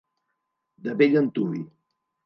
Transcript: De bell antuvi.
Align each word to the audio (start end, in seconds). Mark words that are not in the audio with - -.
De 0.87 0.95
bell 1.03 1.19
antuvi. 1.23 1.61